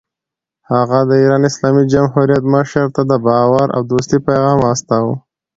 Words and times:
هغه 0.71 0.99
د 1.09 1.11
ایران 1.21 1.43
اسلامي 1.51 1.83
جمهوریت 1.93 2.43
مشر 2.53 2.85
ته 2.95 3.01
د 3.11 3.13
باور 3.25 3.67
او 3.75 3.81
دوستۍ 3.91 4.19
پیغام 4.27 4.57
واستاوه. 4.61 5.15